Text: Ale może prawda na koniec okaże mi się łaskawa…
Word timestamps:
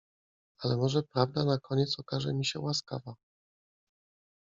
Ale 0.59 0.77
może 0.77 1.03
prawda 1.03 1.45
na 1.45 1.57
koniec 1.59 1.99
okaże 1.99 2.33
mi 2.33 2.45
się 2.45 2.59
łaskawa… 2.59 3.15